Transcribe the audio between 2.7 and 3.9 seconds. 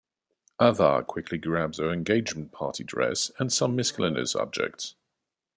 dress and some